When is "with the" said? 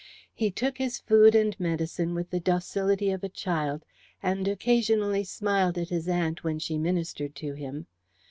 2.15-2.39